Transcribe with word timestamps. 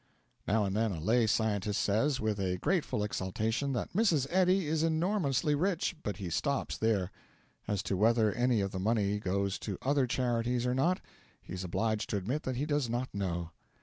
Now 0.47 0.63
and 0.65 0.75
then 0.75 0.91
a 0.91 0.99
lay 0.99 1.27
Scientist 1.27 1.79
says, 1.79 2.19
with 2.19 2.39
a 2.39 2.57
grateful 2.57 3.03
exultation, 3.03 3.73
that 3.73 3.93
Mrs. 3.93 4.25
Eddy 4.31 4.65
is 4.65 4.81
enormously 4.81 5.53
rich, 5.53 5.95
but 6.01 6.17
he 6.17 6.31
stops 6.31 6.75
there; 6.75 7.11
as 7.67 7.83
to 7.83 7.95
whether 7.95 8.33
any 8.33 8.61
of 8.61 8.71
the 8.71 8.79
money 8.79 9.19
goes 9.19 9.59
to 9.59 9.77
other 9.83 10.07
charities 10.07 10.65
or 10.65 10.73
not, 10.73 11.01
he 11.39 11.53
is 11.53 11.63
obliged 11.63 12.09
to 12.09 12.17
admit 12.17 12.41
that 12.41 12.55
he 12.55 12.65
does 12.65 12.89
not 12.89 13.13
know. 13.13 13.51